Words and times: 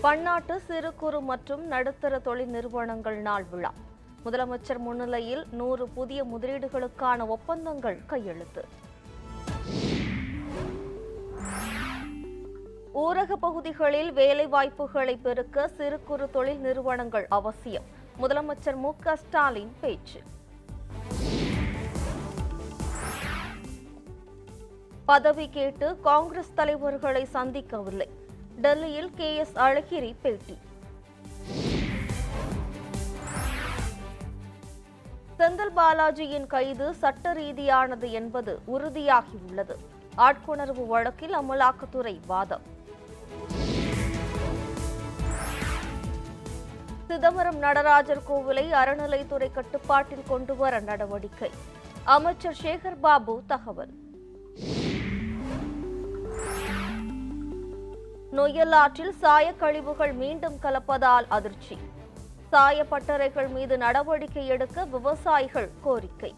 பன்னாட்டு 0.00 0.60
சிறு 0.60 0.94
குறு 0.94 1.20
மற்றும் 1.20 1.66
நடுத்தர 1.66 2.18
தொழில் 2.18 2.48
நிறுவனங்கள் 2.48 3.16
நாள் 3.16 3.44
விழா. 3.50 3.72
முதலமைச்சர் 4.24 4.78
முன்னிலையில் 4.78 5.46
நூறு 5.50 5.88
புதிய 5.88 6.24
முதலீடுகளுக்கான 6.24 7.26
ஒப்பந்தங்கள் 7.26 7.98
கையெழுத்து. 8.06 8.64
ஊரக 12.94 13.32
பகுதிகளில் 13.32 14.12
வேலைவாய்ப்புகளை 14.12 15.18
பெருக்க 15.22 15.68
சிறு 15.68 16.02
குறு 16.02 16.30
தொழில் 16.30 16.60
நிறுவனங்கள் 16.60 17.26
அவசியம். 17.28 17.84
முதலமைச்சர் 18.22 18.76
மு. 18.76 18.92
க. 18.96 19.16
ஸ்டாலின் 19.16 19.72
பேச்சு. 19.80 20.22
பதவி 25.04 25.48
கேட்டு 25.50 26.00
காங்கிரஸ் 26.00 26.54
தலைவர்களை 26.54 27.28
சந்திக்கவில்லை. 27.32 28.08
டெல்லியில் 28.64 29.10
கே 29.14 29.28
எஸ் 29.36 29.54
அழகிரி 29.56 30.14
பேட்டி. 30.22 30.58
செந்தில் 35.38 35.72
பாலாஜியின் 35.76 36.46
கைது 36.46 36.94
சட்ட 36.94 37.32
ரீதியானது 37.32 38.10
என்பது 38.10 38.52
உறுதியாகியுள்ளது. 38.74 39.76
ஆட்கொணர்வு 40.16 40.86
வழக்கில் 40.86 41.36
அமலாக்கத்துறை 41.36 42.14
வாதம். 42.26 42.66
சிதம்பரம் 47.08 47.58
நடராஜர் 47.58 48.22
கோவிலை 48.28 48.66
அறநிலைத்துறை 48.82 49.50
கட்டுப்பாட்டில் 49.52 50.28
கொண்டுவர 50.28 50.80
நடவடிக்கை. 50.80 51.50
அமைச்சர் 52.04 52.58
சேகர் 52.62 53.00
பாபு 53.00 53.42
தகவல். 53.46 53.94
நொய்யல் 58.40 58.74
ஆற்றில் 58.74 59.14
சாயக்கழிவுகள் 59.22 60.12
மீண்டும் 60.14 60.54
கலப்பதால் 60.62 61.26
அதிர்ச்சி. 61.28 61.78
சாயப்பட்டறைகள் 62.52 63.48
மீது 63.48 63.78
நடவடிக்கை 63.78 64.46
எடுக்க 64.46 64.84
விவசாயிகள் 64.84 65.70
கோரிக்கை. 65.80 66.34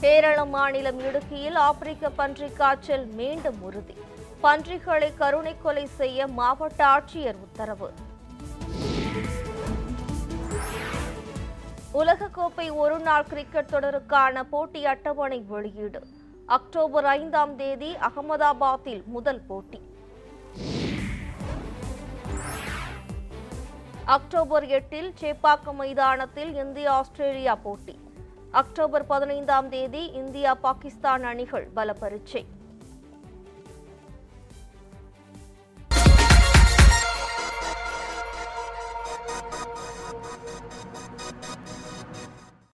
கேரள 0.00 0.44
மாநிலம் 0.44 1.00
இடுக்கியில் 1.00 1.54
ஆப்பிரிக்க 1.54 2.10
பன்றி 2.10 2.48
காய்ச்சல் 2.48 3.06
மீண்டும் 3.06 3.62
உறுதி. 3.62 3.96
பன்றிகளை 4.40 5.12
கருணை 5.14 5.56
கொலை 5.62 5.86
செய்ய 5.86 6.26
மாவட்ட 6.26 6.86
ஆட்சியர் 6.86 7.40
உத்தரவு. 7.46 7.92
உலகக்கோப்பை 11.94 12.76
ஒருநாள் 12.76 13.30
கிரிக்கெட் 13.30 13.72
தொடருக்கான 13.72 14.42
போட்டி 14.50 14.86
அட்டவணை 14.86 15.40
வெளியீடு. 15.48 16.02
அக்டோபர் 16.46 17.04
ஐந்தாம் 17.04 17.56
தேதி 17.56 17.94
அகமதாபாத்தில் 17.94 19.04
முதல் 19.04 19.40
போட்டி. 19.46 19.80
அக்டோபர் 24.04 24.66
எட்டில் 24.66 25.12
சேப்பாக்கம் 25.20 25.72
மைதானத்தில் 25.72 26.54
இந்தியா 26.54 26.92
ஆஸ்திரேலியா 26.92 27.54
போட்டி. 27.54 27.98
அக்டோபர் 28.50 29.06
பதினைந்தாம் 29.06 29.68
தேதி 29.68 30.06
இந்தியா 30.06 30.54
பாகிஸ்தான் 30.54 31.24
அணிகள் 31.24 31.68
பல 31.74 31.92
பரீட்சை 31.92 32.46